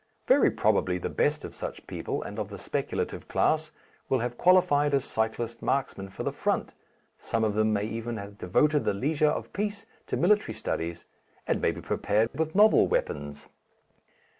Very 0.25 0.49
probably 0.49 0.97
the 0.97 1.11
best 1.11 1.45
of 1.45 1.53
such 1.53 1.85
people 1.85 2.23
and 2.23 2.39
of 2.39 2.49
the 2.49 2.57
speculative 2.57 3.27
class 3.27 3.71
will 4.09 4.17
have 4.17 4.35
qualified 4.35 4.95
as 4.95 5.05
cyclist 5.05 5.61
marksmen 5.61 6.09
for 6.09 6.23
the 6.23 6.31
front, 6.31 6.73
some 7.19 7.43
of 7.43 7.53
them 7.53 7.71
may 7.71 7.83
even 7.83 8.17
have 8.17 8.39
devoted 8.39 8.83
the 8.83 8.95
leisure 8.95 9.29
of 9.29 9.53
peace 9.53 9.85
to 10.07 10.17
military 10.17 10.55
studies 10.55 11.05
and 11.45 11.61
may 11.61 11.71
be 11.71 11.81
prepared 11.81 12.31
with 12.33 12.55
novel 12.55 12.87
weapons. 12.87 13.47